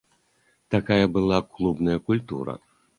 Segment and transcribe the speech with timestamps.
[0.75, 2.59] Такая была клубная культура.